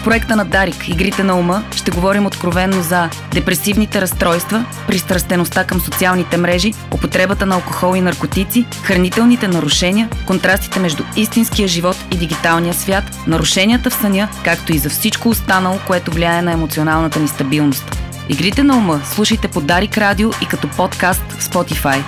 [0.00, 5.80] В проекта на Дарик Игрите на ума ще говорим откровенно за депресивните разстройства, пристрастеността към
[5.80, 12.74] социалните мрежи, употребата на алкохол и наркотици, хранителните нарушения, контрастите между истинския живот и дигиталния
[12.74, 17.96] свят, нарушенията в съня, както и за всичко останало, което влияе на емоционалната ни стабилност.
[18.28, 22.02] Игрите на ума слушайте по Дарик Радио и като подкаст в Spotify.